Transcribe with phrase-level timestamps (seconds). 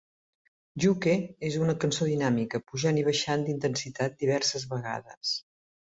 [0.85, 1.11] "Juke"
[1.49, 5.37] és una cançó dinàmica, pujant i baixant d'intensitat diverses vegades.